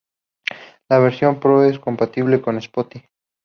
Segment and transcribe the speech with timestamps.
[0.89, 3.05] La versión Pro es compatible con Spotify